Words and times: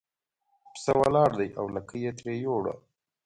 پسه 0.71 0.91
ولاړ 1.01 1.29
دی 1.39 1.49
او 1.59 1.65
لکۍ 1.75 1.99
یې 2.05 2.11
ترې 2.17 2.33
یووړه. 2.43 2.73